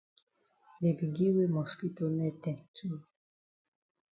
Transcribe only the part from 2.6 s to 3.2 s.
too.